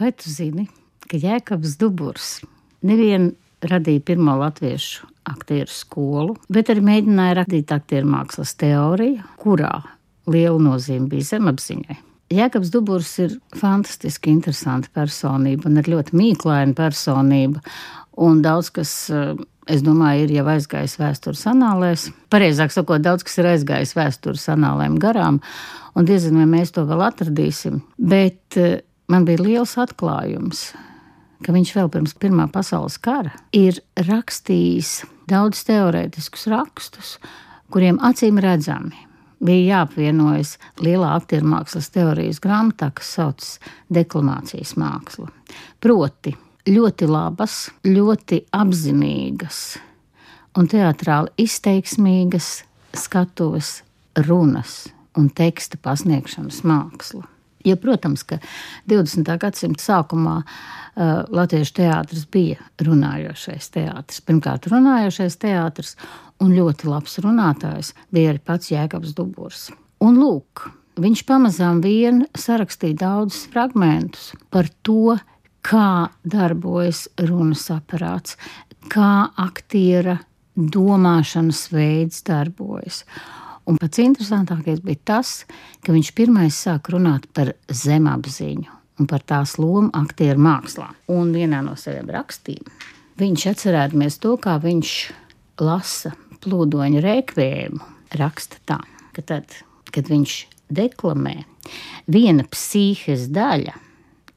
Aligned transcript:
Vai 0.00 0.14
tu 0.16 0.30
zini, 0.32 0.64
ka 1.10 1.18
Jēkabs 1.20 1.74
Duburs 1.76 2.38
nevien 2.88 3.34
radīja 3.60 4.00
pirmo 4.08 4.32
latviešu 4.40 5.04
aktieru 5.28 5.68
skolu, 5.68 6.36
bet 6.48 6.70
arī 6.72 6.80
mēģināja 6.86 7.34
radīt 7.42 7.74
aktieru 7.76 8.08
mākslas 8.08 8.54
teoriju, 8.56 9.20
kurā 9.42 9.74
liela 10.30 10.56
nozīme 10.70 11.10
bija 11.12 11.34
zemapziņai. 11.34 11.98
Jēkabs 12.32 12.72
Duburs 12.72 13.12
ir 13.20 13.36
fantastiski 13.60 14.32
interesanta 14.32 14.88
personība 14.94 15.68
un 15.68 15.76
ir 15.82 15.92
ļoti 15.92 16.16
mīklaina 16.16 16.72
personība. 16.78 17.60
Un 18.16 18.40
daudz 18.40 18.70
kas, 18.72 18.94
eh, 19.10 19.34
es 19.68 19.82
domāju, 19.84 20.24
ir 20.24 20.36
jau 20.38 20.48
aizgājis 20.54 20.96
vēstures 20.96 21.44
anālēs. 21.50 22.08
Pareizāk 22.32 22.72
sakot, 22.72 23.02
daudz 23.02 23.26
kas 23.26 23.36
ir 23.36 23.52
aizgājis 23.52 23.96
vēstures 23.98 24.48
anālēm 24.56 24.96
garām, 24.98 25.42
un 25.94 26.06
diezgan 26.06 26.40
vai 26.40 26.48
mēs 26.58 26.72
to 26.72 26.86
vēl 26.88 27.04
atradīsim. 27.10 27.82
Bet 27.98 28.56
eh, 28.56 28.80
man 29.10 29.26
bija 29.28 29.42
liels 29.42 29.76
atklājums, 29.80 30.70
ka 31.44 31.54
viņš 31.54 31.74
vēl 31.76 31.90
pirms 31.92 32.16
Pirmā 32.20 32.46
pasaules 32.52 32.98
kara 33.02 33.34
ir 33.56 33.80
rakstījis 34.08 35.00
daudz 35.30 35.62
teorētiskus 35.68 36.48
rakstus, 36.50 37.14
kuriem 37.70 38.00
acīm 38.06 38.40
redzami 38.42 39.06
bija 39.40 39.80
jāapvienojas 39.80 40.56
lielā 40.84 41.14
aktieru 41.16 41.48
mākslas 41.54 41.88
teorijas 41.94 42.40
grāmatā, 42.44 42.90
kas 42.92 43.14
saucas 43.16 43.54
deklamācijas 43.92 44.74
māksla. 44.80 45.30
Proti, 45.80 46.34
ļoti 46.68 47.08
labas, 47.08 47.70
ļoti 47.86 48.44
apzinīgas 48.52 49.62
un 50.58 50.68
teātrāli 50.68 51.32
izteiksmīgas 51.46 52.52
skatuves 52.96 53.80
runas 54.26 54.82
un 55.16 55.30
teksta 55.32 55.78
pasniegšanas 55.80 56.64
māksla. 56.66 57.24
Ja, 57.64 57.76
protams, 57.76 58.22
ka 58.24 58.38
20. 58.88 59.28
gadsimta 59.40 59.84
sākumā 59.84 60.40
uh, 60.40 61.22
Latviešu 61.28 61.76
teātris 61.82 62.24
bija 62.32 62.60
runājošais 62.80 63.68
teātris. 63.74 64.22
Pirmkārt, 64.24 64.70
runājošais 64.72 65.36
teātris 65.42 65.96
un 66.40 66.54
ļoti 66.56 66.88
labs 66.88 67.18
runātājs 67.20 67.92
bija 68.14 68.32
arī 68.32 68.42
pats 68.44 68.72
Jēkabs 68.72 69.12
Duburs. 69.16 69.68
Un 70.00 70.16
lūk, 70.16 70.70
viņš 71.00 71.24
pamazām 71.28 71.82
vien 71.84 72.24
sarakstīja 72.38 73.02
daudzus 73.02 73.44
fragmentus 73.52 74.30
par 74.48 74.70
to, 74.86 75.18
kā 75.60 76.08
darbojas 76.24 77.04
runas 77.28 77.66
aparāts, 77.74 78.38
kā 78.88 79.28
aktiera 79.36 80.16
domāšanas 80.56 81.66
veids 81.72 82.22
darbojas. 82.26 83.04
Un 83.70 83.78
pats 83.78 84.00
interesantākais 84.02 84.80
bija 84.82 84.98
tas, 85.12 85.44
ka 85.86 85.94
viņš 85.94 86.12
pirmais 86.18 86.56
sāk 86.58 86.90
runāt 86.90 87.28
par 87.36 87.52
zemapziņu 87.70 88.78
un 89.00 89.08
par 89.08 89.22
tās 89.22 89.54
lomu 89.60 89.92
aktieru 89.96 90.42
mākslā. 90.42 90.88
Un 91.14 91.30
vienā 91.36 91.62
no 91.64 91.76
saviem 91.78 92.10
rakstiem 92.10 92.66
viņš 93.20 93.46
atcerēdamies 93.52 94.18
to, 94.22 94.34
kā 94.42 94.56
viņš 94.62 94.94
lasa 95.62 96.14
plūdoņa 96.40 97.02
rekvējumu, 97.04 97.84
raksta 98.18 98.58
tā, 98.66 98.80
ka 99.14 99.24
tad, 99.28 99.54
kad 99.92 100.08
viņš 100.10 100.36
deklamē, 100.72 101.36
viena 102.10 102.46
psihes 102.50 103.28
daļa 103.30 103.76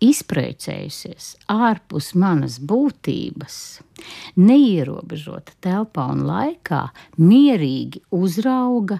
izprecējusies 0.04 1.30
ārpus 1.52 2.12
manas 2.20 2.60
būtības, 2.60 3.58
neierobežota 4.40 5.56
telpā 5.64 6.10
un 6.14 6.26
laikā, 6.28 6.86
mierīgi 7.22 8.04
uzrauga 8.16 9.00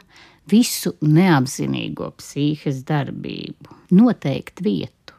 visu 0.50 0.96
neapzinīgo 1.02 2.12
psihes 2.20 2.84
darbību, 2.88 3.78
noteikt 3.96 4.64
vietu, 4.64 5.18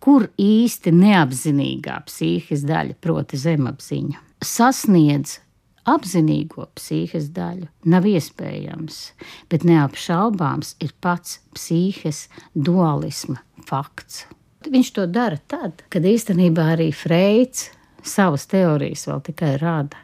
kur 0.00 0.28
īsti 0.40 0.92
neapzinīgā 0.94 1.98
psihes 2.08 2.64
daļa, 2.68 2.96
proti 3.00 3.40
zemapziņa, 3.40 4.22
sasniedz 4.44 5.40
apzinīgo 5.86 6.66
psihes 6.76 7.30
daļu, 7.34 7.68
nav 7.92 8.06
iespējams, 8.10 9.02
bet 9.50 9.66
neapšaubāms 9.66 10.74
ir 10.82 10.94
pats 11.00 11.40
psihes 11.54 12.26
dualisma 12.54 13.42
fakts. 13.68 14.24
Viņš 14.70 14.92
to 14.96 15.06
dara 15.06 15.38
tad, 15.46 15.84
kad 15.92 16.06
īstenībā 16.06 16.72
arī 16.74 16.90
Freids 16.94 17.68
savas 18.06 18.46
teorijas 18.50 19.06
vēl 19.08 19.22
tikai 19.30 19.56
rada. 19.60 19.98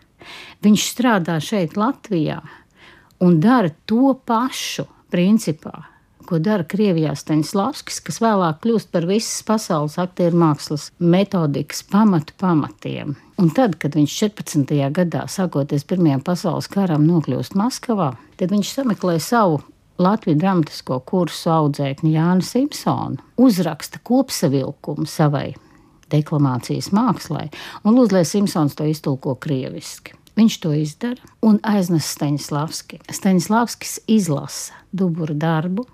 Viņš 0.63 0.85
strādā 0.95 1.39
šeit, 1.43 1.75
Latvijā, 1.79 2.39
un 3.23 3.41
dara 3.43 3.73
to 3.91 4.15
pašu 4.27 4.87
principā, 5.11 5.89
ko 6.27 6.39
dara 6.39 6.65
Krievijā 6.69 7.17
Staņslavskis, 7.19 7.99
kas 8.07 8.21
vēlāk 8.23 8.63
kļūst 8.63 8.93
par 8.95 9.09
visas 9.11 9.43
pasaules 9.47 9.99
aktieru 10.01 10.39
mākslas 10.39 10.91
metodikas 11.03 11.83
pamatu 11.91 12.37
pamatiem. 12.39 13.17
Un 13.43 13.51
tad, 13.51 13.75
kad 13.83 13.99
viņš 13.99 14.15
14. 14.23 14.79
gadā, 14.95 15.27
sākoties 15.27 15.87
Pirmajam 15.91 16.23
pasaules 16.23 16.71
karam, 16.71 17.03
nokļūst 17.09 17.59
Maskavā, 17.59 18.13
tad 18.39 18.55
viņš 18.55 18.77
sameklē 18.79 19.19
savu 19.19 19.59
Latvijas 20.01 20.41
dramatisko 20.41 21.01
kursu 21.09 21.51
audzēkņu 21.53 22.15
Jānu 22.15 22.47
Simpsonu 22.47 23.21
uzraksta 23.41 24.01
kopsavilkumu 24.07 25.07
savai 25.09 25.53
deklamācijas 26.13 26.91
mākslai, 26.93 27.49
un 27.85 27.97
lūdzu, 27.97 28.17
lai 28.19 28.27
Simpsons 28.29 28.77
to 28.77 28.87
iztulko 28.89 29.37
krieviski. 29.41 30.17
Viņš 30.37 30.59
to 30.63 30.73
izdara 30.77 31.33
un 31.45 31.59
aiznes 31.69 32.09
Staņslavski. 32.15 33.03
Staņslavskis 33.13 33.99
izlasa 34.09 34.79
dubura 34.97 35.37
darbu, 35.37 35.85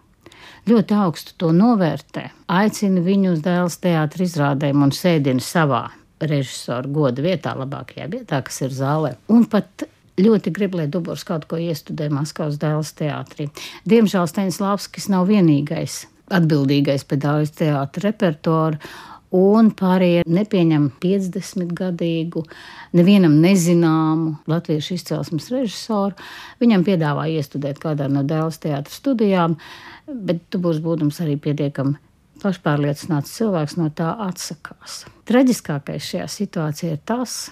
ļoti 0.70 0.94
augstu 0.94 1.34
to 1.42 1.50
novērtē, 1.54 2.28
aicina 2.54 3.03
viņu 3.03 3.34
uz 3.34 3.42
dēls 3.42 3.80
teātris 3.82 4.32
izrādēm 4.32 4.84
un 4.86 4.94
sēdina 4.94 5.42
savā 5.42 5.88
režisora 6.22 6.91
goda 6.91 7.22
vietā, 7.22 7.54
labākajā 7.59 8.09
vietā, 8.10 8.42
kas 8.47 8.62
ir 8.66 8.75
zālē. 8.75 9.15
Un 9.30 9.47
pat 9.50 9.86
ļoti 10.19 10.53
grib, 10.55 10.77
lai 10.79 10.89
Dubors 10.91 11.25
kaut 11.27 11.47
ko 11.51 11.59
iestudē 11.61 12.09
Maskavas 12.12 12.59
dēls 12.61 12.95
teātrī. 12.99 13.49
Diemžēl 13.89 14.29
Staņslavskis 14.31 15.11
nav 15.12 15.29
vienīgais 15.31 16.06
atbildīgais 16.34 17.06
pie 17.09 17.21
daudz 17.23 17.55
teātra 17.59 18.11
repertuāra. 18.11 18.81
Un 19.28 19.67
pārējie 19.77 20.23
nepieņem 20.25 20.87
50 21.03 21.75
gadīgu, 21.77 22.47
nevienam 22.97 23.34
nezināmu 23.43 24.39
latviešu 24.49 24.95
izcelsmes 24.97 25.51
režisoru. 25.53 26.17
Viņam 26.62 26.87
piedāvā 26.87 27.27
iestudēt 27.34 27.77
kādā 27.83 28.07
no 28.09 28.23
dēls 28.25 28.57
teātra 28.62 28.89
studijām, 28.89 29.59
bet 30.09 30.47
tu 30.49 30.62
būsi 30.65 30.81
būdams 30.81 31.21
arī 31.21 31.37
pietiekami 31.45 31.99
pašpārliecināts 32.41 33.37
cilvēks 33.37 33.77
no 33.77 33.91
tā 33.93 34.15
atsakās. 34.31 35.03
Traģiskākais 35.28 36.09
šajā 36.09 36.28
situācijā 36.33 36.97
ir 36.97 37.05
tas, 37.05 37.51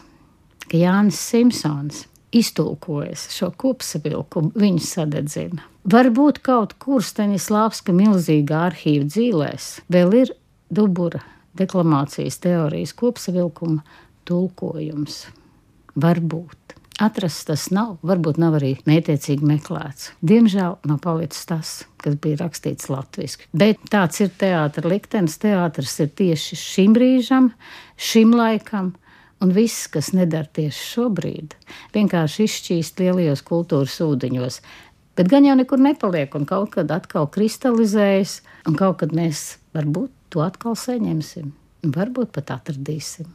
ka 0.65 0.81
Jānis 0.81 1.21
Simpsons 1.21 2.06
iztulkojas 2.36 3.28
šo 3.34 3.50
kopsavilkumu, 3.58 4.52
viņa 4.58 4.84
sadedzina. 4.84 5.64
Varbūt 5.86 6.42
kaut 6.47 6.74
kur 6.82 7.04
Staņislavska 7.04 7.94
milzīgā 7.94 8.66
arhīva 8.72 9.06
dzīvēs 9.06 9.70
vēl 9.92 10.20
ir 10.24 10.34
dubura 10.72 11.22
deklamācijas 11.56 12.41
teorijas 12.42 12.94
kopsavilkuma 12.96 13.84
tulkojums. 14.26 15.25
Varbūt. 15.96 16.76
Atrasts 17.00 17.44
tas 17.44 17.66
nav, 17.76 17.98
varbūt 18.08 18.38
nav 18.41 18.54
arī 18.56 18.70
mētiecīgi 18.88 19.44
meklēts. 19.44 20.14
Diemžēl 20.25 20.78
nav 20.88 21.00
palicis 21.04 21.44
tas, 21.48 21.72
kas 22.00 22.16
bija 22.25 22.41
rakstīts 22.41 22.88
latviešu. 22.88 23.50
Bet 23.52 23.82
tāds 23.92 24.22
ir 24.25 24.30
teātris 24.41 24.88
liktenis. 24.88 25.36
Teātris 25.42 25.92
ir 26.00 26.08
tieši 26.16 26.56
šim 26.56 26.96
brīžam, 26.96 27.50
šim 28.00 28.32
laikam, 28.36 28.94
Un 29.44 29.52
viss, 29.52 29.84
kas 29.92 30.14
nedara 30.16 30.48
tieši 30.56 30.84
šobrīd, 30.94 31.54
vienkārši 31.92 32.47
izšķīst 32.48 33.02
lielajos 33.02 33.42
kultūras 33.44 33.98
ūdeņos. 34.00 34.60
Bet 35.16 35.28
gan 35.32 35.44
jau 35.48 35.56
nekur 35.56 35.80
nepaliek, 35.80 36.32
un 36.36 36.48
kaut 36.48 36.72
kad 36.76 36.92
atkal 36.92 37.28
kristalizējas, 37.32 38.41
un 38.69 38.76
kaut 38.80 39.02
kad 39.02 39.12
mēs 39.16 39.58
varbūt 39.76 40.12
to 40.32 40.44
atkal 40.44 40.76
saņemsim, 40.76 41.52
un 41.84 41.96
varbūt 41.96 42.32
pat 42.36 42.54
atradīsim. 42.56 43.28